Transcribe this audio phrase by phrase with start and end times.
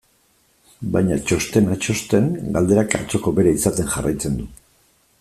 [0.95, 4.53] Baina, txostenak txosten, galderak atzoko bera izaten jarraitzen du.